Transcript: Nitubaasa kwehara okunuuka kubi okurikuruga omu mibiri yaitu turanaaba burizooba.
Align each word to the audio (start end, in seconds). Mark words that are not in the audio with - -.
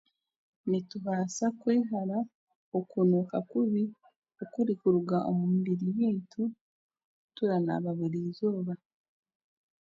Nitubaasa 0.69 1.45
kwehara 1.59 2.17
okunuuka 2.77 3.37
kubi 3.51 3.83
okurikuruga 4.43 5.17
omu 5.29 5.43
mibiri 5.53 5.87
yaitu 6.01 6.43
turanaaba 7.35 7.91
burizooba. 7.99 8.73